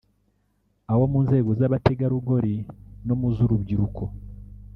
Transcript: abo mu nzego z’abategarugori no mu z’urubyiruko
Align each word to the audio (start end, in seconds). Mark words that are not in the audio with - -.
abo 0.91 1.05
mu 1.11 1.19
nzego 1.25 1.49
z’abategarugori 1.59 2.55
no 3.07 3.15
mu 3.19 3.27
z’urubyiruko 3.35 4.03